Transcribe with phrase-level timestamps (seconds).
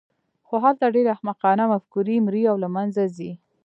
[0.47, 3.31] خو هلته ډېرې احمقانه مفکورې مري او له منځه ځي.